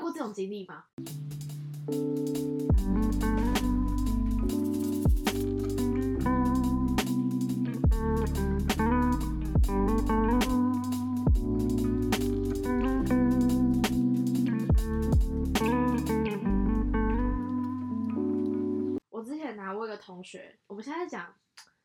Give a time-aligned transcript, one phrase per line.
[0.00, 0.84] 有过这种经历吗？
[19.10, 21.26] 我之前拿过一个同学，我们现在讲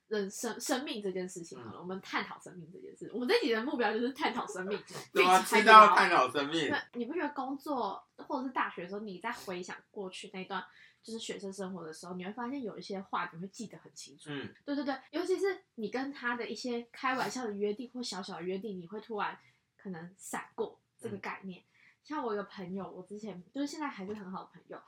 [0.07, 3.09] 人生生命这件事情好了，我们探讨生命这件事。
[3.13, 6.69] 我们这集的目标就是探讨生命，怎么并且知道探讨生命？
[6.69, 10.63] 那你不觉得工作或者是大学的时候，你在回想过去那段
[11.01, 14.29] 就是学生生活的时候，你会发现有一些话你会记得很清楚。
[14.29, 19.37] 嗯，对对对，尤其是你跟他的一些开玩笑的约定或小小的约定，你会突然
[19.75, 21.63] 可能闪过这个概念。
[22.03, 24.79] 像我有个朋友，我之前就是现在还是很好的朋友，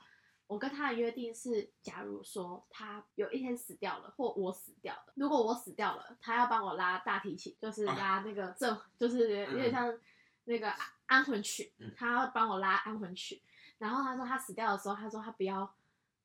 [0.48, 9.96] 我跟他的约定是，假如说他有一天死掉了，或我死掉了，如果我死掉了，他要帮我拉大提琴，就是拉那个正，就是有点像
[10.44, 10.72] 那个
[11.06, 13.42] 安魂曲嗯，他要帮我拉安魂曲。
[13.76, 15.70] 然后他说他死掉的时候，他说他不要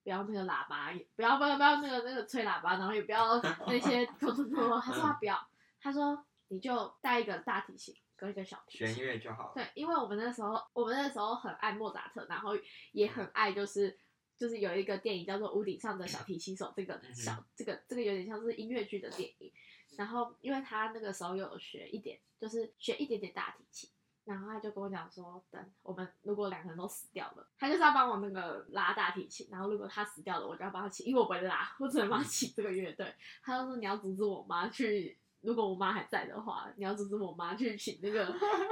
[0.04, 3.35] 不要那个喇叭，也不要不要不要那个那个吹喇叭，然后也不要
[3.68, 5.48] 那些咚咚咚，他说他不要，
[5.82, 9.04] 他说你就带一个大提琴跟一个小提弦琴。
[9.05, 9.51] 乐就好了。
[9.54, 12.51] 对，因为我们那时候我们那时候很爱莫扎特，然后
[12.94, 13.96] 也很爱就是
[14.37, 19.51] 就是有一个电影叫做《屋顶上的小提琴手》，这个小这个这个有点像是音乐剧的电影。
[19.98, 23.89] 然后因为他那个时候有学一点，就是学一点点大提琴。
[24.26, 29.49] 然后他就跟我讲说，等我们如果两个人都死掉了，他就是要帮我那个拉大提琴。
[29.51, 33.13] 然后如果他死掉了，我就要帮他起，因为我不会拉，我只能帮他起这个乐队。
[33.43, 38.26] 他就说你要阻止我妈去，如果我妈还在的话，你要阻止我妈去请那个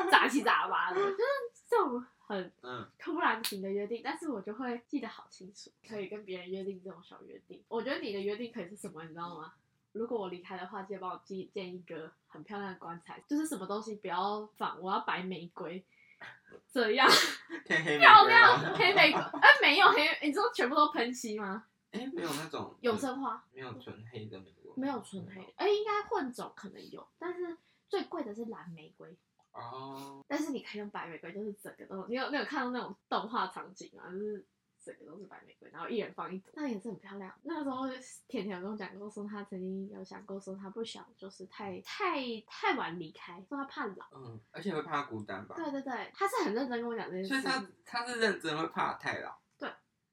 [0.09, 1.17] 杂七杂八的，就是
[1.69, 7.61] 这种很嗯，突然型的约定，但是我就会记得好清楚，可以跟别人约定这种小约定。
[7.67, 9.53] 我觉得你的约定可以是什么，你知道吗？
[9.91, 15.83] 如果我离开的话，记得帮我寄建一个很漂亮的棺材，就是什么东西不要放，我要白玫瑰，
[16.71, 17.05] 这样
[17.67, 19.19] 漂亮黑玫瑰。
[19.19, 21.65] 哎、没有黑，你知道全部都喷漆吗？
[21.91, 27.57] 哎，没有那种永生花没有纯黑的玫瑰，没有纯黑，哎、应该混种可能有，但是
[27.87, 29.17] 最贵的是蓝玫瑰。
[29.51, 34.45] 哦，但是你可以用白玫瑰，就是整个都，你有你有看到那种动画场景啊，就是
[34.81, 37.33] 整个都是白玫瑰，然后一人放一朵，那也是很漂亮。
[37.43, 37.85] 那个时候
[38.29, 44.05] 甜甜有跟我讲过，说他曾经有想过说他不想就是太太太晚离开，说他怕老。
[44.15, 45.55] 嗯，而且会怕孤单吧？
[45.57, 47.27] 对对对，他是很认真跟我讲这件事。
[47.27, 49.37] 所以他他是认真会怕太老。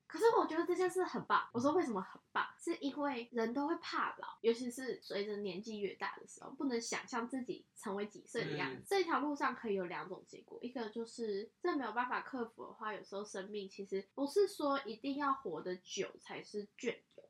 [0.08, 1.48] 可是我觉得这件事很棒。
[1.52, 2.46] 我说为什么很棒？
[2.58, 8.76] 是因为人都会怕老，尤其是随着年纪越大的时候，不能想象自己成为几岁的样子。
[8.78, 17.25] 嗯这条路上可以有两种结果，一个就是这没有办法克服的话，有时候生命其实不是说一定要活得久才是隽永，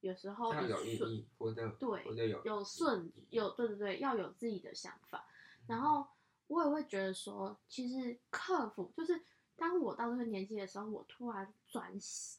[0.00, 5.26] 有时候有意义，活得对活得有有顺有对对对，要有自己的想法。
[5.66, 6.06] 然后
[6.46, 9.20] 我也会觉得说，其实克服就是
[9.60, 11.92] 当我到这个年纪的时候，我突然转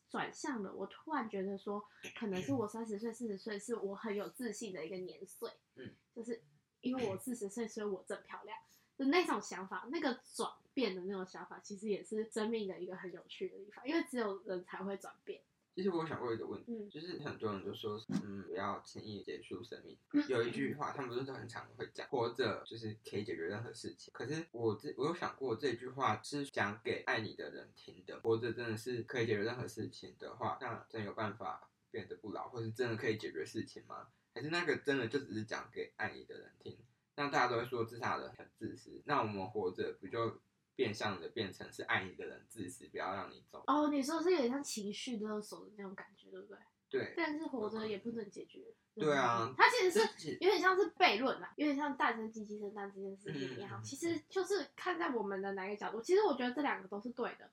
[0.09, 1.85] 转向了，我突然觉得说，
[2.17, 5.51] 可能是我三十岁、四十岁是我很有自信的一个年岁。
[5.75, 6.41] 嗯，就是
[6.81, 8.57] 因为我四十岁，所以我真漂亮。
[8.97, 15.41] 就那种想法，那个转变的那种想法，其实也是生命的一个很有趣的地方，因为只有人才会转变。
[15.81, 19.97] 其实我有想过一个问题，嗯就是很多人都说，嗯，不要轻易结束生命。
[20.27, 24.13] 有一句话，他们不是都很常会讲，活着就是可以解决任何事情。
[24.13, 28.19] 可是我这我有想过，这句话是讲给爱你的人听的。
[28.19, 34.09] 活着真的是可以解决任何事情的话，那真有办法变得不老，或是真的可以解决事情吗？
[34.35, 36.77] 还是那个真的就只是讲给爱你的人听？
[37.15, 40.39] 那大家都会说自杀的人很自私，那我们活着不就
[40.75, 43.63] 变相的变成是爱一个人自私，不要让你走？
[43.67, 46.57] 哦，你说是有点像情绪勒索的那种感觉，对不对？
[46.89, 48.73] 对，但是活着也不能解决。
[48.93, 53.81] 对啊它其实是有点像是悖论啦，有点像诞生鸡鸡生蛋这件事情一样。
[53.81, 57.49] 嗯其实就是看在我们的哪个角度，其实我觉得这两个都是对的。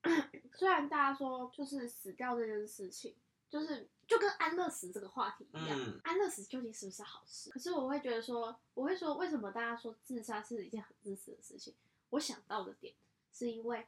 [0.56, 3.14] 虽然大家说就是死掉这件事情，
[3.50, 7.50] 就是就跟安乐死这个话题一样，嗯安乐死究竟是不是好事？
[7.50, 11.74] 可是我会觉得说，我会说为什么大家说自杀是一件很自私的事情？
[12.10, 12.94] 我想到的点
[13.32, 13.86] 是因为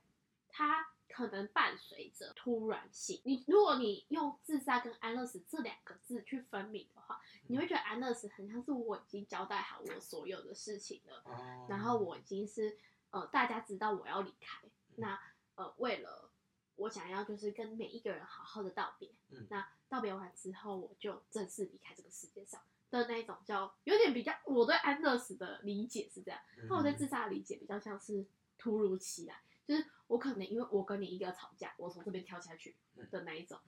[0.49, 3.21] 它可能伴随着突然性。
[3.25, 12.79] 你如果你用自杀跟安乐死这两个字去分明的话，你会觉得安乐死很像是我已经交代好我所有的事情了，哦然后我已经是
[13.11, 15.21] 呃大家知道我要离开，那
[15.57, 16.31] 呃为了
[16.77, 28.27] 我想要就是跟每一个人好好的道别，嗯那道别完之后我就正式离开这个世界上的那一种叫有点比较我对安乐死的理解是这样，那我对自杀的理解比较像是
[28.59, 32.77] 突如其来，就是我可能因为我跟你一个吵架，我从这边跳下去
[33.11, 33.59] 的那一种。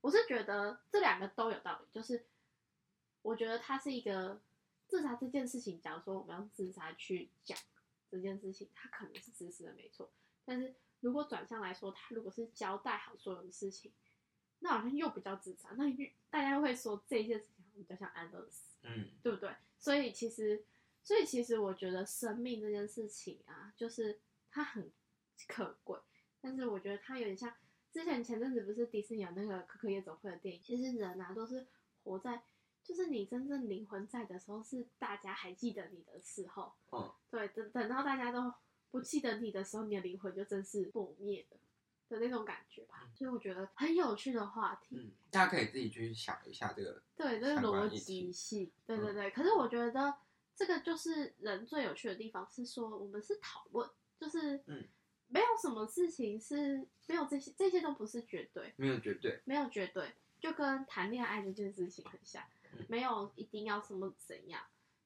[0.00, 2.26] 我是觉得这两个都有道理，就是
[3.22, 4.42] 我觉得它是一个
[4.88, 7.56] 自杀这件事情，假如说我们用自杀去讲
[8.10, 10.10] 这件事情，它可能是自私的没错，
[10.44, 13.92] 但是如果转向来说，他如果是交代好所有的事情，
[14.58, 19.50] 那好像又比较自杀，那又大家会说这件事情比较像安乐死，嗯对不对？
[19.78, 20.64] 所以其实，
[21.02, 24.20] 所以其实我觉得生命这件事情啊，就是
[24.50, 24.90] 它很
[25.48, 25.98] 可贵，
[26.40, 27.52] 但是我觉得它有点像
[27.90, 31.66] 之前前阵子不是迪士尼有那个可可夜总会的电影，其实人啊都是
[32.04, 32.42] 活在。
[32.84, 36.72] 就是你真正灵魂在的时候，是大家还记得你的时候。
[36.90, 38.52] 哦，对，等等到大家都
[38.90, 41.56] 不记得你的时候，你的灵魂就真是破灭了
[42.12, 43.08] 的那种感觉吧。
[43.14, 44.96] 所以我觉得很有趣的话题。
[44.96, 47.02] 嗯，大家可以自己去想一下这个。
[47.16, 48.72] 对，这个逻辑系。
[48.86, 49.30] 对对对。
[49.30, 50.14] 可是我觉得
[50.54, 53.88] 这个就是人最有趣的地方，是说我们是讨论，
[54.18, 54.84] 就是嗯，
[55.28, 59.40] 没有什么事情是没有这些，这些都不是绝对，没有绝对。
[59.44, 62.42] 没有绝对，就跟谈恋爱这件事情很像。
[62.42, 64.62] 嗯没有一定要什么怎样，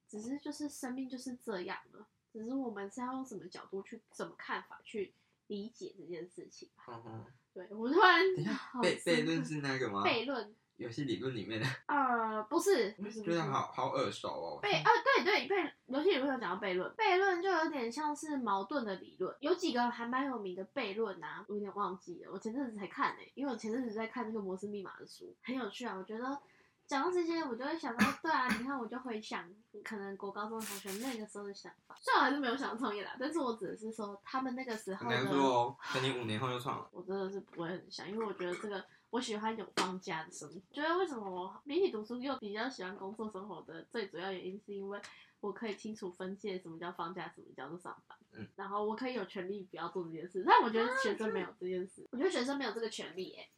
[0.09, 5.13] 只是就是生命就是这样了，只是我们是要用什么角度去、怎么看法去
[5.49, 6.85] 理解这件事情吧。
[6.89, 8.53] 嗯哼，对我突然等一下，
[8.83, 10.03] 悖悖论是那个吗？
[10.05, 14.61] 悖论，游戏理论里面的， 呃，不是，不是，好好耳熟哦。
[14.63, 26.39] 悖啊，对对悖，游戏理论有讲到悖论，悖论就有点像是矛盾的理论，有几个还蛮有名的悖论啊，我有点忘记了，我前阵子才看呢、因为我前阵子在看那个摩斯密码的书，很有趣啊，我觉得。
[26.87, 29.49] 讲到这些，我就会想到，对啊，你看，我就回想
[29.83, 31.97] 可能国高中同学那个时候的想法。
[32.01, 36.89] 虽然我还是没有想创业啦，但是我只是说他们那个时候很难的，说哦，等你五年后就创了。
[36.93, 40.61] 我真的是不会很想，因为我觉得这个我喜欢有放假的生活。
[40.73, 45.01] 觉得为什么我比起读书又比较喜欢工作生活的最主要原因，是因为
[45.41, 48.17] 我可以清楚分界什么叫放假，什么叫做上班。
[48.33, 53.51] 嗯，然后我可以有权利不要做这件事，但我觉得学生没有这件事，我觉得学生没有这个权利、欸，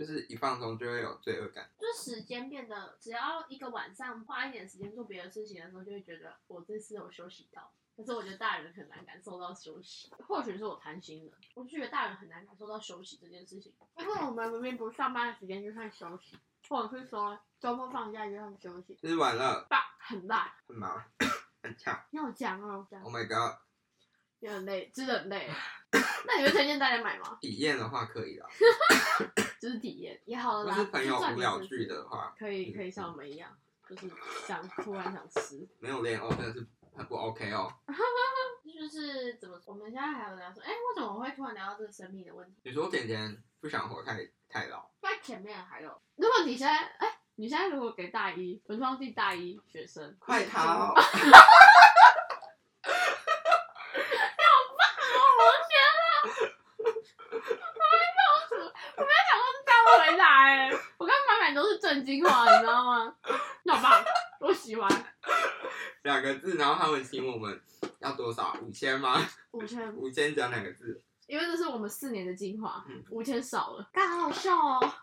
[0.00, 1.68] 就是一放松就会有罪恶感。
[1.78, 7.70] 就是时间变得，只要一个晚上花一点时间做别的事情的时候，就会觉得我这次有休息到。
[7.94, 11.32] 可是我觉得大人很难感受到休息，或许是我贪心了。
[11.52, 21.04] 我就觉得大人很难感受到休息这件事情，因为我们明明不上班的时间就算休息，或者是说周末放假就算休息，吃完了，爸很烂，很忙，
[21.62, 22.02] 很呛。
[22.08, 23.58] 你好讲哦，讲 Oh my god！
[24.40, 25.48] 有点累，真的很累。
[26.26, 27.36] 那你会推荐大家买吗？
[27.42, 28.46] 体验的话可以啦，
[29.60, 33.50] 就是体验也好了啦，如果是朋友无聊点去的话，可以可以像我们一样，
[33.88, 34.10] 就是
[34.46, 35.68] 想突然想吃。
[35.78, 36.66] 没有练哦，真的是
[36.96, 37.72] 很不 OK 哦。
[38.80, 39.74] 就是怎么说？
[39.74, 42.60] 我们现在还有聊说，哎、为什么我会突然聊到这个生命的问题？
[42.62, 50.94] 你说点点不想活太太老，在前面还有，如果你现在，哎、你现在如果给大一文创系大一学生，快逃！
[58.96, 60.16] 我没有想过是这
[60.98, 63.14] 我刚满满都是正经话，你知道吗？
[63.64, 64.04] 那好棒，
[64.40, 64.88] 我喜欢。
[66.02, 67.60] 两个字，然后他们请我们
[68.00, 68.56] 要多少？
[68.62, 69.20] 五千吗？
[69.52, 74.80] 五千，五千讲两个字，因为这是我们四年的精华嗯，五千少了，刚好好笑哦。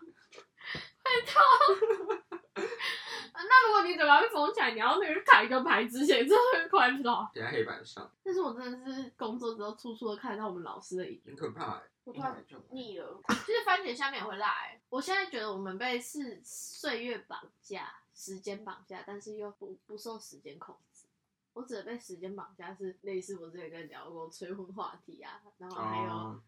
[3.44, 7.30] 那如果你嘴巴被封起来，你要那个卡一个牌之前，真的会快不到。
[7.32, 11.82] 写在黑板上，但是我真的是工作之后，处处都看得到我们老师的影子很可怕欸。
[12.04, 13.20] 我突然就腻了。
[13.28, 21.06] 其实番茄下面也会辣欸我现在觉得我们被是岁月绑架、时间绑架，但是又不不受时间控制。
[21.52, 26.42] 我指的被时间绑架是类似我之前跟你聊过催婚话题啊，然后还有哦，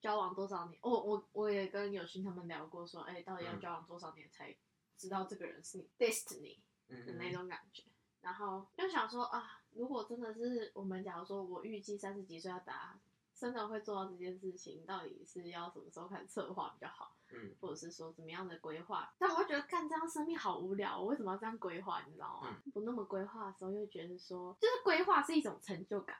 [0.00, 0.78] 交往多少年。
[0.82, 4.54] 我我我也跟有心他们聊过说，哎、到底要嗯交往多少年才
[5.02, 7.82] 知道这个人是你 destiny 的那嗯，种感觉。
[8.20, 12.96] 然后就想说啊，如果真的是我们，假如说我预计三十几岁要打，
[13.34, 19.12] 真的会做到这件事情，到底是要什么时候开始策划比较好，嗯，或者是说怎么样的规划？
[19.18, 22.04] 但我会觉得干这样生命好无聊，我为什么要这样规划？
[22.06, 22.62] 你知道吗？
[22.72, 26.16] 不那么规划的时候，又觉得说，就是规划是一种成就感，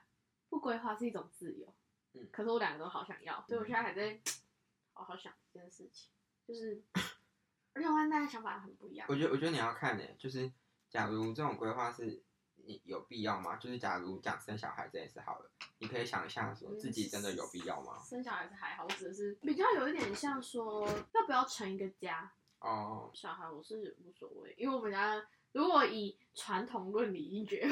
[0.49, 1.73] 不规划是一种自由。
[2.15, 4.19] 嗯可是我两个都好想要，所以我现在还在
[4.93, 6.11] 好好想这件事情，
[6.45, 6.83] 就是，
[7.73, 9.15] 而且我跟大家想法很不一样我。
[9.15, 10.51] 觉得我觉得你要看呢，就是
[10.89, 12.23] 假如这种规划是
[12.65, 13.57] 你有必要吗？
[13.57, 17.99] 就是假如讲生小孩这件事好了，你可以想一下说自己真的有必要吗？
[18.03, 22.31] 生小孩是还好，我只是比较有一点像说要不要成一个家。
[22.59, 27.67] 哦，小孩我是无所谓，因为我们家如果以传统论理一决，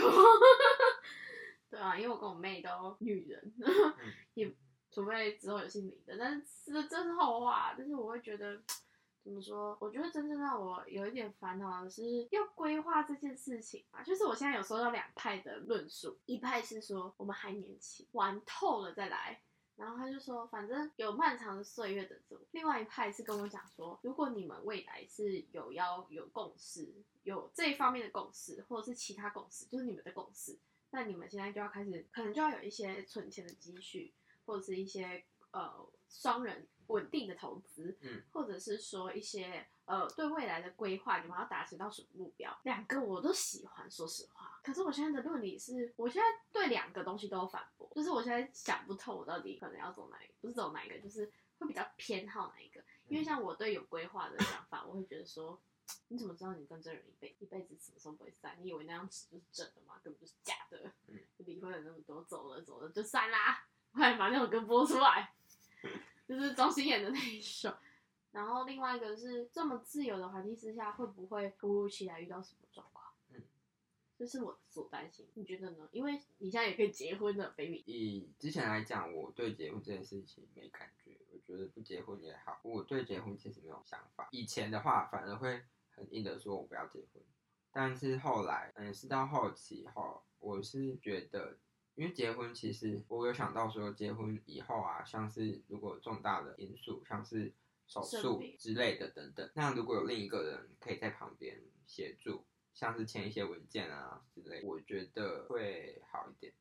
[1.69, 3.53] 对啊，因为我跟我妹都女人，
[4.33, 4.53] 也
[4.89, 7.73] 除非之后有姓林的，但是这这是后话。
[7.77, 8.61] 但是我会觉得。
[9.23, 9.77] 怎么说？
[9.79, 14.01] 我觉得真正让我有一点烦恼的是要规划这件事情啊。
[14.03, 19.41] 就是我现在有收到两派的论述，一派是说我们还年轻，玩透了再来，
[19.75, 22.41] 然后他就说，反正有漫长的岁月等着我。
[22.51, 26.91] 另外一派是跟我讲说，如果你们未来是有要有共识，
[27.23, 30.57] 有这一方面的共识，或者是其他共识，就是你们的共识，
[30.89, 34.13] 那你们现在就要开始，可能就要有一些存钱的积蓄，
[34.45, 44.59] 或者是一些呃双人稳定的投资，嗯，或者是说一些呃对未来的规划，你们要达成到什么目标，两个我都喜欢，说实话。
[44.63, 52.83] 可是我现在的论理是，我现在对两个东西都有反驳，就是我现在想不透我到底可能要走哪一个，不是走哪一个，就是会比较偏好哪一个。
[53.07, 55.59] 因为像我对有规划的想法，我会觉得说，
[56.09, 58.57] 你怎么知道你跟这人一辈一辈子什么时候不会散？
[58.61, 59.99] 你以为那张纸就是真的吗？
[60.03, 60.91] 根本就是假的。
[61.07, 63.65] 嗯，离婚了那么多，走了走了就散啦。
[63.93, 65.33] 快把那首歌播出来，
[66.31, 67.73] 就是庄心妍的那一首。
[68.31, 73.05] 然后另外一个是这么自由的环境之下，会不会突如其来遇到什么状况？
[73.31, 73.41] 嗯，
[74.17, 75.27] 这是我所担心。
[75.33, 75.89] 你觉得呢？
[75.91, 77.83] 因为你现在也可以结婚了，baby。
[77.85, 82.61] 以之前来讲，我对结婚这件事情没感觉，我觉得不结婚也好。
[82.63, 84.29] 我对结婚其实没有想法。
[84.31, 87.21] 以前的话，反而会很硬的说我不要结婚。
[87.73, 91.57] 但是后来，嗯，是到后期后，我是觉得，
[91.95, 97.53] 因为结婚，其实我有想到说，结婚以后啊，像是如果重大的因素，像是
[97.87, 106.53] 手术之类的等等，那如果有另一个人可以在旁边协助，像是签一些文件啊之类，我觉得会好一点。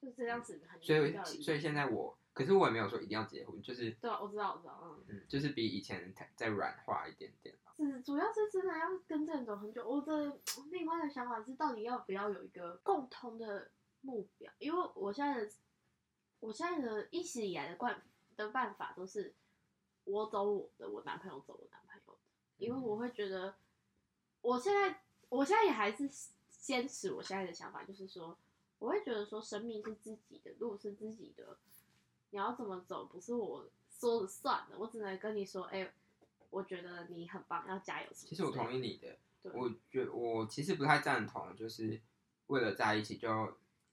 [0.00, 5.04] 就这样子很所以所以现在我，可是我也没有说一定要结婚，就是对啊，我知道我知道，嗯。
[5.08, 7.54] 嗯，就是比以前再软化一点点。
[7.76, 9.88] 是，主要是真的要跟这人走很久。
[9.88, 10.40] 我的
[10.70, 13.70] 另外的想法是，到底要不要有一个共同的
[14.08, 14.50] 目标？
[14.58, 15.50] 因为我现在的，
[16.40, 18.02] 我现在的一直以来的惯
[18.36, 19.34] 的办法都是，
[20.04, 22.18] 我走我的，我男朋友走我男朋友的，
[22.56, 23.54] 因为我会觉得，
[24.40, 26.10] 我现在我现在也还是
[26.48, 28.36] 坚持我现在的想法，就是说，
[28.78, 31.58] 我会觉得说，生命是自己的，路是自己的，
[32.30, 35.92] 你要怎么走不是我说了算的，我只能跟你说，哎、
[36.48, 38.08] 我觉得你很棒，要加油。
[38.14, 42.00] 其实我同意你的，对我觉我其实不太赞同，就是
[42.46, 43.28] 为了在一起就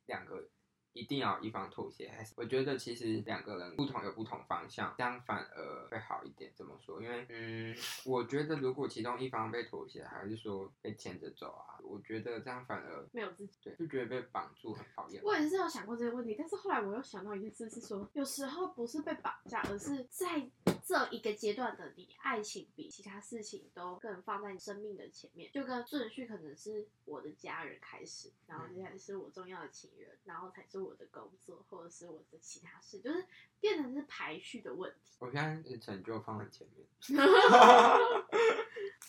[0.05, 0.47] 两个
[0.93, 6.53] 一定要一方妥协，还是我觉得其实两个人不同有不同方向，这样反而会好一点。
[6.55, 7.01] 怎么说？
[7.01, 13.59] 因为嗯，我觉得如果其中一方被妥协，还是说被牵着走啊，我觉得这样反而没有自己。
[13.61, 15.21] 对就觉得被绑住很讨厌。
[15.21, 20.49] 我也是有想过这个问题，但是后来我又想到一件事，是说有时候不是被绑架，而是在
[20.85, 33.25] 这一个阶段的你，爱情比其他事情都更放在你生命的前面，就跟顺序可能是我的家人开始，然后接下来是我重要的情人，然后才是我的工作或者是我的其他事，就是
[33.59, 35.15] 变成是排序的问题。
[35.17, 36.85] 我现在是成就放在前面。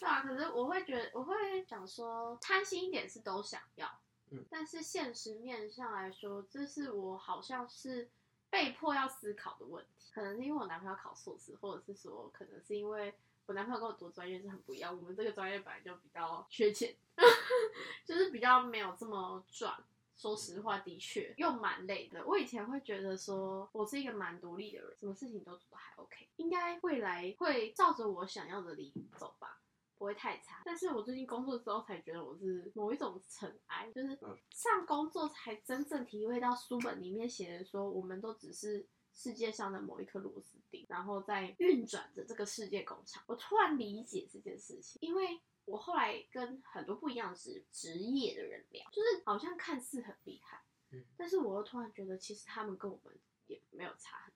[0.01, 3.87] 对啊，可是我会觉得，我会想说，贪心一点是都想要，
[4.31, 8.09] 嗯，但是现实面上来说，这是我好像是
[8.57, 10.11] 被迫要思考的问题。
[10.15, 13.13] 可能是因为我男朋友考硕士，或者是说，可能是因为
[13.45, 16.97] 我男朋友跟我读专业是很不一样，我们这个专业本来就比较缺钱，
[18.07, 19.77] 就是比较没有这么赚。
[20.17, 22.25] 说实话，的确又蛮累的。
[22.25, 29.61] 我以前会觉得说，我是一个蛮独立的人，什么事情都做得还 OK，应该未来会照着我想要的理走吧，
[29.99, 30.63] 不会太差。
[30.65, 43.23] 但是我最近工作之后才觉得我是某一种尘埃，就是嗯上工作才真正体会到书本里面写的说，我们都只是世界上的某一颗螺丝钉，然后在运转着这个世界工厂。
[43.27, 45.41] 我突然理解这件事情，因为。
[45.67, 50.63] 我后来跟很多不一样职职业的人聊，就是好像看似很厉害，
[50.93, 53.13] 嗯但是我又突然觉得，其实他们跟我们
[53.49, 54.36] 也没有差很多，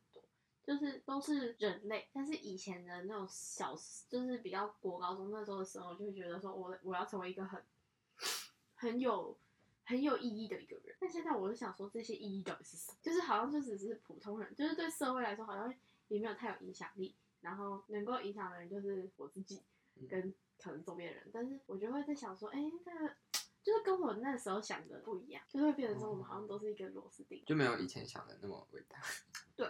[0.71, 2.09] 就是都是人类。
[2.13, 3.75] 但是以前的那种小，
[4.09, 7.63] 就是比较国高中那时候的时候，就会觉得说我我要成为一个很
[8.75, 9.37] 很有
[9.85, 10.97] 很有意义的一个人。
[11.01, 12.99] 但现在我就想说，这些意义到底是什么？
[13.03, 15.75] 就是好像就只是普通人，就是对社会来说好像
[16.09, 19.63] 也没有太有影响力，然后能够影响的人就是我自己
[20.09, 20.33] 跟。
[20.63, 23.15] 可能周边的人，但是我就会在想说，哎、那个
[23.63, 29.01] 就是跟我那时候想的不一样，就会变成说我们好像都是一个螺丝钉，就没有以前想的那么伟大。
[29.57, 29.63] 突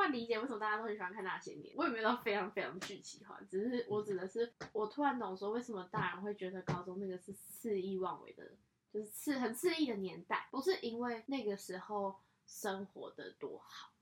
[0.00, 8.52] 然理解为什么大家都很喜欢看那些年，我也没有到非常非常巨喜欢，只是我指的是我突然懂说为什么大人会觉得高中那个是肆意妄为的，
[8.92, 13.92] 就是肆很肆意的年代，不是因为那个时候生活的多好，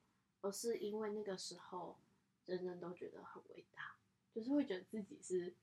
[0.40, 1.98] 而是因为那个时候
[2.46, 3.96] 人人都觉得很伟大，
[4.34, 5.54] 就是会觉得自己是。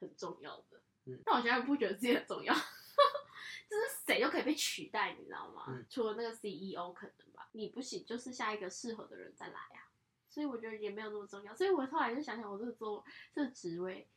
[0.00, 5.64] 很重要的，嗯，但我现在不觉得自己很重要， 就是谁都可以被取代，你知道吗？
[5.68, 9.88] 嗯、除了那个 CEO 可能吧，你不行，就是下一个适合的人再来啊。
[10.28, 11.54] 所以我觉得也没有那么重要。
[11.54, 14.08] 所以我后来就想想，我这个做这个职位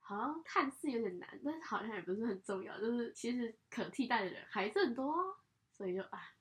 [0.00, 5.18] 好像看似有点难，但是好像也不是很重要，就是其实可替代的人还是很多啊。
[5.70, 6.32] 所以就啊，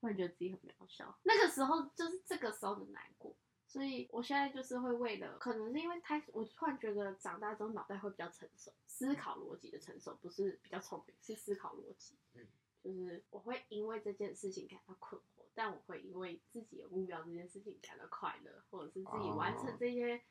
[0.00, 1.18] 突然觉得自己很渺小。
[1.22, 3.36] 那个时候就是这个时候的难过。
[3.68, 12.14] 所以我现在就是会为了，可能是因为开始，我突然觉得长大之后脑袋会比较成熟，思考逻辑的成熟，不是比较聪明，是思考逻辑。
[12.32, 12.46] 嗯，
[12.82, 20.22] 就是我会因为这件事情感到困惑，但我会因为自己有目标这件事情感到快乐，或者是自己完成哦这些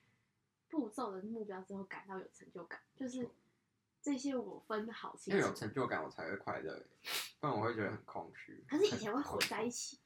[0.70, 3.28] 步骤的目标之后感到有成就感，就是
[4.04, 5.56] 这些我分的好清楚因为有。
[5.56, 6.86] 成就感我才会快乐，
[7.40, 8.64] 不然我会觉得很空虚。
[8.70, 10.00] 可是以 前会混在一起，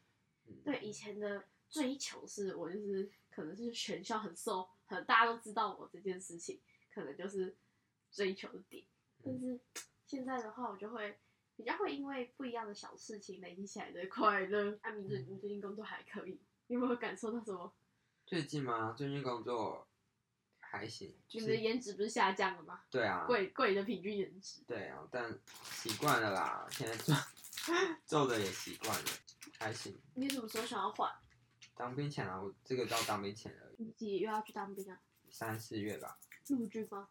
[0.48, 6.62] 嗯 对以前的追求是我就是可能是全校很受，很大家都知道我这件事情，
[6.94, 7.58] 可能就是
[8.10, 8.86] 追求的点。
[9.22, 9.60] 但嗯是
[10.06, 11.20] 现在的话，我就会
[11.60, 14.80] 比较会因为不一样的小事情累积起来的快乐。
[14.82, 17.76] 阿明最你最近工作还可以，你有没有感受到什么？
[18.26, 18.94] 最近吗？
[18.98, 19.86] 最近工作
[20.62, 22.80] 还行，就你们的颜值不是下降了吗？
[22.90, 24.62] 对啊，贵贵的平均颜值。
[24.66, 27.14] 对啊，但习惯了啦，现在做
[28.08, 29.10] 做的也习惯了，
[29.60, 30.00] 还行。
[30.16, 31.12] 你什么时候想要换？
[31.76, 34.98] 当兵前啊，我这个到当兵前而已，你几月要去当兵啊？
[35.30, 36.18] 三四月吧。
[36.48, 37.10] 陆军吗？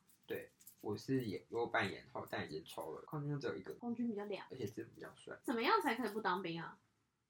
[0.80, 4.46] 我是演我有办延后，但已经抽了，空军只有一个，空军比较凉。
[4.50, 5.36] 而且字比较帅。
[5.44, 6.78] 怎么样才可以不当兵啊？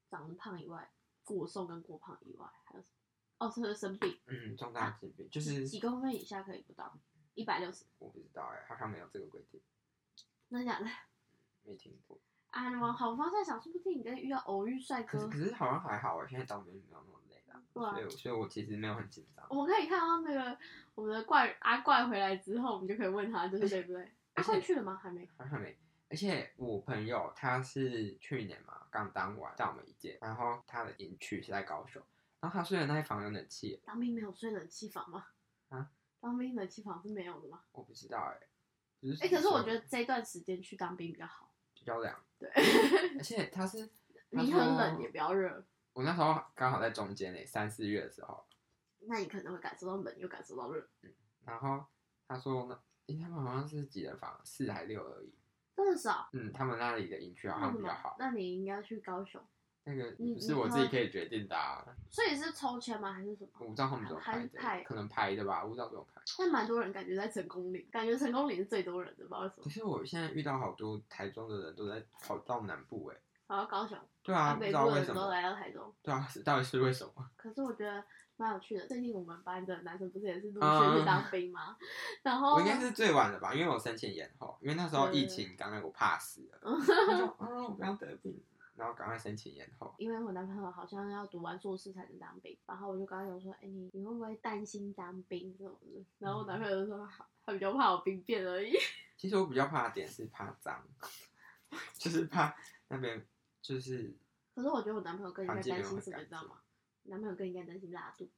[0.09, 0.91] 长得胖以外，
[1.23, 3.47] 过瘦跟过胖以外，还有什么？
[3.47, 6.99] 哦，是生病，嗯，重大疾病就是几公分以下可以不当，
[7.35, 9.61] 一百六十，我不知道哎、好像没有这个规定，
[10.49, 10.85] 真的假的？
[11.63, 12.19] 没听过。
[12.51, 17.18] 啊，你往好方向想，说不定你跟遇到偶遇帅哥可是可，是好像还好哎、现在当兵没有那么
[17.79, 19.45] 所以我所以我其实没有很紧张。
[19.49, 20.57] 我们可以看到那个
[20.95, 24.11] 我们的怪阿怪回来之后，我们就可以问他，就是对不对？
[24.33, 24.99] 阿怪去了吗？
[25.01, 25.27] 还没。
[25.37, 25.77] 好像没。
[26.09, 32.01] 而且我朋友他是去年嘛刚当完，带我们一届，然后他的营区是在高雄，
[32.39, 35.25] 然后他睡的那一房有冷气，当兵没有睡冷气房吗？
[35.69, 35.91] 啊？
[36.19, 37.61] 当兵冷气房是没有的吗？
[37.71, 38.39] 我不知道哎、
[39.21, 41.47] 哎、可是我说觉得这段时间去当兵比较好。
[41.73, 42.49] 比较凉，对，
[43.17, 43.89] 而且他是
[44.31, 48.43] 你很冷也不要热，我那时候刚好在中间诶，三四月的时候，
[49.01, 50.87] 那你可能会感受到冷又感受到热，
[51.45, 51.85] 然后
[52.27, 55.33] 他说那，诶他们好像是几人房，四还六而已。
[55.75, 56.29] 真的少。
[56.33, 58.15] 嗯，他们那里的营区好像比较好？。
[58.19, 59.41] 那你应该去高雄，
[59.85, 63.13] 那个是我自己可以决定的、啊，所以是抽签吗？
[63.13, 63.49] 还是什么？
[63.59, 66.21] 我不知道他们怎么还排的，可能排的吧，我不知道怎么排。
[66.37, 69.63] 但蛮多人感觉在成功岭，感觉成功岭是最多人的，不知道为什么。
[69.63, 73.97] 可是我现在遇到好多台中的人都在跑到南部哎、跑到高雄，
[74.29, 75.91] 对啊，不北知道为什么，来到台中。
[76.03, 77.27] 对啊，到底是为什么？
[77.35, 78.03] 可是我觉得
[78.37, 78.85] 蛮有趣的。
[78.85, 81.75] 最近我们班的男生不是也是陆嗯续去当兵吗？
[82.21, 88.39] 然后我应该是最晚的吧，因为我申请延后，因为那时候疫情刚刚我怕死了， 我说啊我不要得病，
[88.75, 89.95] 然后赶快申请延后。
[89.97, 96.05] 因为我男朋友好像要读完硕士才能当兵，然后我就跟他讲说，哎、你你会不会担心当兵这种的？
[96.19, 98.73] 然后我男朋友就说，好他比较怕我兵变而已。
[99.17, 100.81] 其实我比较怕的点是怕脏，
[101.97, 102.55] 就是怕
[102.87, 103.25] 那边
[103.61, 104.17] 就是
[104.55, 106.61] 可是我觉得我男朋友更应该担心什么，你知道吗？
[107.03, 108.31] 男朋友更应该担心拉肚子，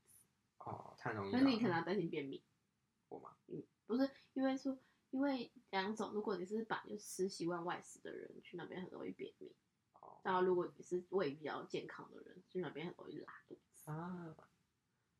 [0.59, 1.43] 哦太容易可了。
[1.43, 2.43] 是你可能要担心便秘。
[3.09, 3.35] 我吗？
[3.47, 4.77] 嗯，不是因为说，
[5.09, 9.53] 因为两种，如果你是本来就吃习惯外食的人，去那边很容易便秘。
[9.99, 14.35] 哦然后如果你是胃比较健康的人，去那边很容易拉肚子，啊，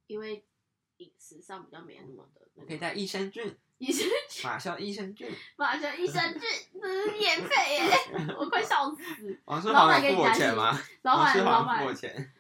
[0.08, 0.46] 因为
[1.02, 2.62] 饮食上比较没那么的那个。
[2.62, 4.08] 我可以带益生菌， 益生
[4.44, 5.30] 马上益生菌。
[5.58, 6.42] 马上益生菌，
[6.80, 8.36] 这是免费耶！
[8.38, 9.40] 我快笑死。
[9.46, 10.78] 王世老板给你钱吗？
[11.02, 12.34] 老板，老板付我，钱。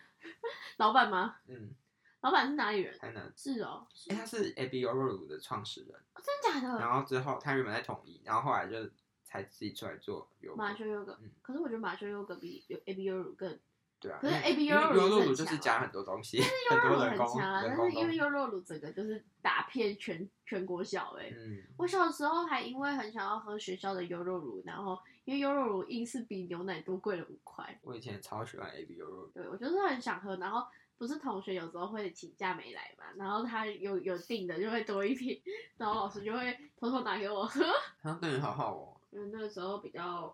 [0.77, 1.35] 老板吗？
[1.47, 1.73] 嗯，
[2.21, 2.97] 老板是哪里人？
[2.97, 3.31] 台南。
[3.35, 6.79] 是哦，哎、他是 A B O 鲁的创始人，哦真假的？
[6.79, 8.89] 然后之后他原本在统一，然后后来就
[9.23, 13.59] 才自己出来做油马修优格嗯，可是我觉得马修优格比 A B U 乳更
[14.01, 16.43] 对啊，可是因为 AB 因为优酪乳就是加很多东西，优
[16.75, 30.65] 很酪乳很多人工强啊，但是因为东优酪乳整个就是打遍全全国小哎、嗯，我小时候还因为很想要喝学校的优酪乳，然后因为优酪乳硬是比牛奶多贵了五块，我以前超喜欢 A B 优酪乳，对我就是很想喝，然后
[30.97, 35.39] 不是同学有时候会请假没来嘛，然后他有有订的就会多一瓶，
[35.77, 37.63] 然后老师就会偷偷拿给我喝，
[38.01, 38.97] 他对你好好哦。
[39.11, 40.33] 因为那个时候比较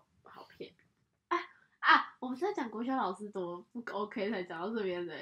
[1.88, 5.14] 啊，我们在讲国小老师多不 OK 才讲到这边的、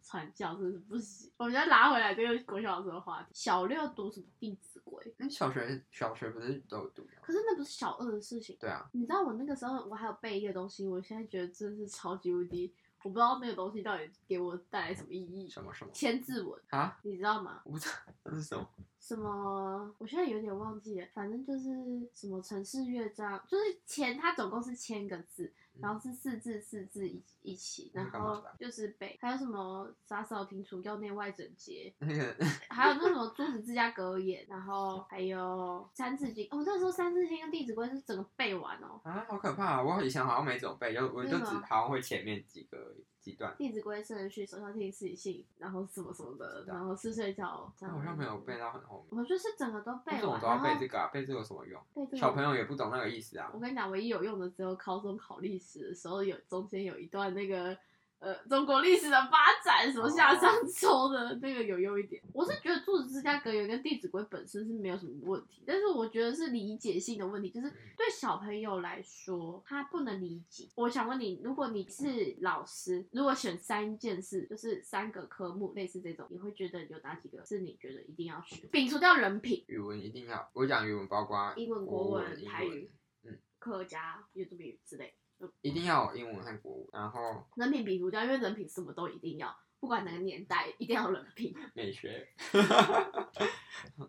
[0.00, 1.28] 传教真是不行。
[1.36, 3.30] 我们要拉回来这个国小老师的话题。
[3.32, 5.04] 小六读什么《弟子规》？
[5.18, 7.08] 那小学小学不是都有读吗？
[7.20, 8.56] 可是那不是小二的事情。
[8.60, 15.48] 对啊，你知道我那个时候我还有背一个东西，我现在觉得真的是超级无敌，我不知道那个东西到底给我带来什么意义。
[15.48, 16.96] 什么什么千字文，啊？
[17.02, 17.60] 你知道吗？
[17.64, 18.64] 我不知道那是什么。
[19.00, 19.92] 什么？
[19.98, 31.92] 我现在有点忘记了，反正就是什么城市乐章，就是千，它总共是千个字，然后是四字四字一一起，然后就是背，还有什么洒扫庭除，要内外整洁，
[32.70, 36.46] 还有那什么朱子治家格言，然后还有三字经。
[36.50, 39.00] 哦，那时候三字经跟弟子规是整个背完哦。
[39.02, 39.82] 啊，好可怕、啊！
[39.82, 48.58] 我以前好像没怎么背，就我就只好像会前面几个而已几段，弟子规、圣人训、手下听、四信，然后什么什么的，然后四睡觉，我好像没有背。
[48.58, 49.20] 到很后面。
[49.20, 51.08] 我就是整个都背完，我都要背这个啊？
[51.12, 51.80] 背这个有什么用？
[51.94, 53.58] 背这个小朋友也不懂那个意思啊我。
[53.60, 57.76] 跟你讲，唯一有用的只有高中考历史的时候有中间有一段那个
[58.22, 62.22] 呃中国历史的发展什么夏商周的那个有用一点。
[62.32, 70.68] 我是觉得柱子芝加哥有跟《弟子规》本身是没有什么问题，但是我觉得是理解性的问题，就是对小朋友来说他不能理解。
[70.76, 78.68] 我想问你，如果你是老师，如果选三件事，就是三个科目类似这种，你会觉得有哪几个是你觉得一定要学？
[78.68, 82.88] 摒除掉人品，语文一定要，我讲语文包括英文、国国文、台语、
[83.24, 85.12] 嗯，客家、原住民语之类。
[85.60, 91.54] 一定要有英文和国文，然后人品比儒家，因为人品什么都一定要，不管哪个年代，一定要有人品。
[91.74, 92.28] 美学，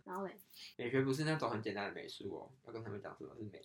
[0.04, 0.36] 然后嘞，
[0.78, 3.62] 美学不是那种很简单的美术哦，要跟他们讲什么是美。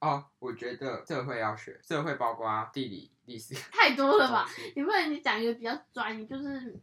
[0.00, 4.48] 哦，我觉得社会要学，社会包括地理、历史，太多了吧？
[4.74, 6.78] 你不能你讲一个比较专业，就是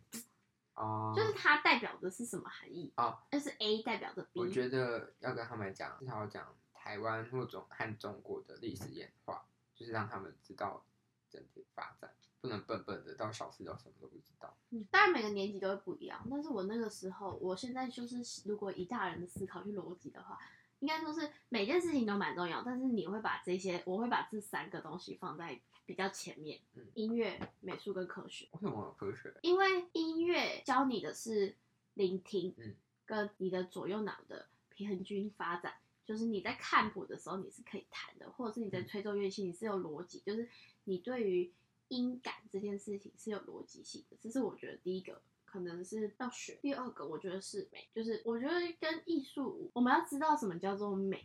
[0.76, 2.92] 哦，就是它代表的是什么含义？
[2.96, 4.40] 哦，就是 A 代表的 B。
[4.40, 10.84] 我觉得要跟他们讲，至少要讲台湾或中和中国的历史演化，就是让他们知道
[11.30, 12.12] 整体发展，
[12.42, 14.56] 不能笨笨的到小四都什么都不知道。
[14.72, 20.40] 嗯，当然每个年级都会不一样，但是我那个时候，我现在就是如果以大人的思考去逻辑的话，
[20.80, 28.48] 应该说是每件事情都蛮重要，但是你会把这些，我会把这三个东西放在比较前面，嗯音乐、美术跟科学。
[28.52, 29.34] 为什么有科学？
[29.42, 31.56] 因为音乐教你的是
[31.96, 35.74] 聆听，嗯，跟你的左右脑的平衡均发展，
[36.06, 40.48] 就是你在看谱的时候你是可以弹的，或者是你在嗯吹奏乐器你是有逻辑，就是
[40.86, 41.54] 你对于
[41.88, 44.18] 音感这件事情是有逻辑性的。
[44.22, 45.22] 这是我觉得第一个。
[45.46, 51.24] 可能是要学，第二个我觉得是美，就是我觉得跟艺术，我们要知道什么叫做美，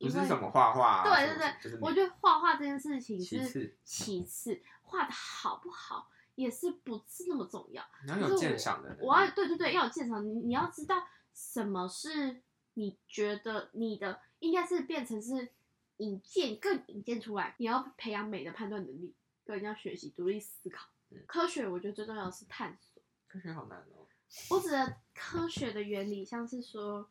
[0.00, 7.84] 不是什么画画、啊，对对对，我觉得画画这件事情是其次画的好不好也是不是那么重要。
[8.04, 12.42] 你要有鉴赏的我要对对对，要有鉴赏，你你要知道什么是
[12.78, 15.48] 你觉得你的应该是变成是
[15.96, 19.12] 引荐更引荐出来，你要培养美的判断能力，
[19.44, 20.88] 跟要学习独立思考。
[21.10, 23.02] 嗯科学我觉得最重要的是探索。
[23.26, 24.06] 科学好难哦。
[24.50, 27.10] 我指的科学的原理，像是说，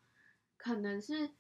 [0.56, 1.32] 可能是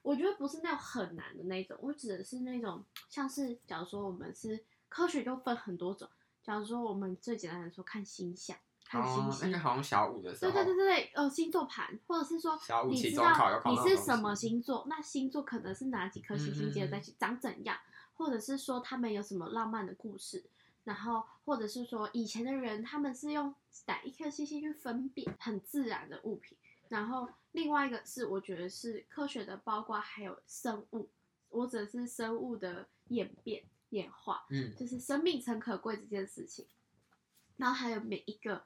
[0.00, 6.08] 我觉得不是那种很难的那种，我指的是那种像是，假如说我们是科学就分很多种，
[6.42, 8.56] 假如说我们最简单的说看星象，
[8.92, 17.78] 看星哦，那星，个好像小五的时候，对对对对，哦，星座盘，或者是说小五期中考有道你考到的东是什么星座，那星座可能是哪几颗星星接在一起，长怎样，
[18.14, 20.44] 或者是说他们有什么浪漫的故事，
[20.84, 23.54] 然后或者是说以前的人他们是用
[23.86, 31.08] 哪一颗星星去分辨很自然的物品，然后另外一个是我觉得是科学的，包括还有生物，
[31.50, 36.66] 或者是生物的演变演化，嗯，就是生命诚可贵这件事情，
[37.56, 38.62] 然后还有每一个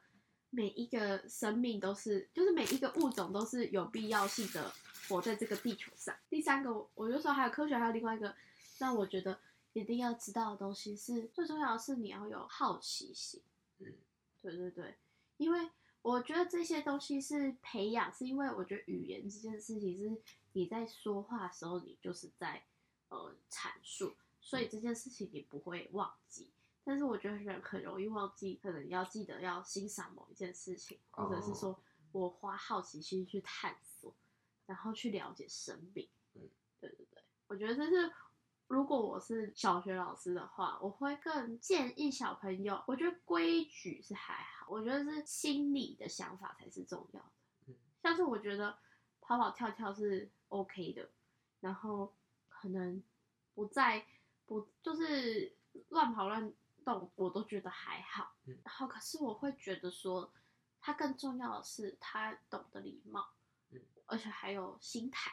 [0.57, 4.73] 每一个生命都是，就是每一个物种都是有必要性的
[5.07, 6.17] 活在这个地球上。
[6.31, 8.35] 第三个，我我就说还有科学，还有另外一个
[8.79, 9.39] 让我觉得
[9.75, 13.43] 一定要知道的东西是最重要的是你要有好奇心。
[13.81, 13.93] 嗯，
[14.41, 14.95] 对对对，
[15.37, 15.69] 因为
[16.01, 20.17] 我觉得这些东西是培养，是因为我觉得语言这件事情是
[20.55, 22.65] 你在说话的时候，你就是在
[23.11, 26.49] 呃阐述，所以这件事情你不会忘记。
[26.89, 34.15] 但是我觉得人很容易忘记，可能要记得要欣赏某一件事情，或者是说我花好奇心去探索，
[34.67, 36.09] 然后去了解生命。
[36.35, 38.13] 嗯，对对对，我觉得这是
[38.69, 47.33] 如果我是小学老师的话，我会更建议小朋友，我觉得规矩是还好，我觉得是心理的想法才是重要的。
[47.67, 48.79] 嗯像是我觉得
[49.21, 51.11] 跑跑跳跳是 OK 的，
[51.59, 52.15] 然后
[52.49, 53.03] 可能
[53.53, 54.07] 不在
[54.47, 55.57] 不就是
[55.89, 56.53] 乱跑乱
[56.87, 58.33] 动，我都觉得还好。
[58.47, 60.33] 嗯然后可是我会觉得说，
[60.81, 63.29] 他更重要的是他懂得礼貌，
[63.71, 65.33] 嗯而且还有心态，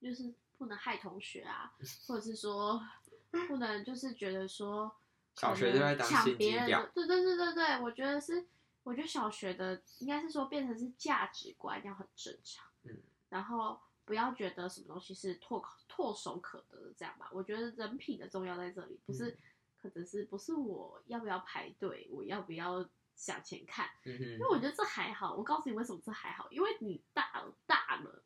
[0.00, 1.74] 就是不能害同学啊，
[2.06, 2.80] 或者是说
[3.48, 4.94] 不能就是觉得说
[5.34, 8.46] 小学抢别人的，对对对对对，我觉得是，
[8.84, 17.28] 我觉得小学的应该是说变成是价值观要很正常，嗯，然后不要觉得什么东西是唾口唾手可得的这样吧。
[17.32, 19.38] 我觉得人品的重要在这里，不是、嗯
[19.82, 25.34] 可能是不是我要不要排队，我要不要向前看，嗯，因为我觉得这还好。
[25.34, 28.24] 我告诉你为什么这还好，因为你大了大了，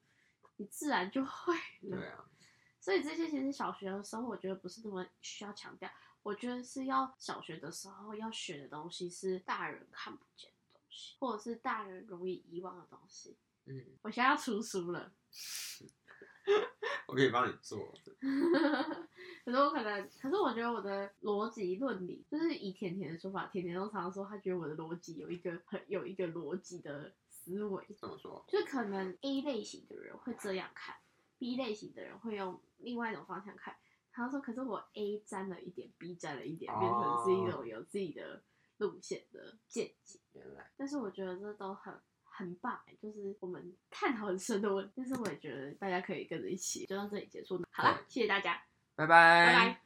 [0.57, 1.55] 你自然就会
[1.89, 1.97] 了。
[1.97, 2.25] 对啊，
[2.81, 5.91] 所以这些其实小学的时候，我觉得不是那么需要强调。
[6.23, 13.37] 我觉得是要小学的时候要学的东西是大人看不见的东西，或者是大人容易遗忘的东西。
[13.67, 15.13] 嗯，我现在要出书了，
[17.07, 17.79] 我可以帮你做，
[19.47, 28.45] 可是我可能，可是我觉得我的逻辑论理，就是以甜甜的说法，甜甜都常常说她觉得我的逻辑有一个很有一个逻辑的思维，怎么说？
[28.49, 30.97] 就是可能 A 类型的人会这样看
[31.39, 33.77] ，B 类型的人会用另外一种方向看。
[34.11, 38.43] 他说：“可是我 A 沾了一点，B 沾了一点，变成是一种有自己的
[38.79, 40.19] 路线的见解。
[40.33, 47.63] 原来但是我觉得这都很很棒欸，就是我们探讨很深的问题，但是我也觉得大家可以跟着一起，就到这里结束。
[47.71, 48.61] 好了，谢谢大家，
[48.97, 49.77] 拜拜。